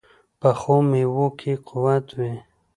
[0.39, 2.33] پخو میوو کې قوت وي